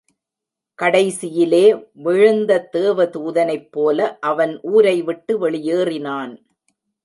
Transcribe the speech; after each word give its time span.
கடைசியிலே, 0.79 1.65
விழுந்த 1.93 2.69
தேவதூனை 2.73 3.57
ப் 3.57 3.71
போல 3.71 4.17
அவன் 4.19 4.53
ஊரைவிட்டு 4.73 5.33
வெளியேறினான். 5.33 6.33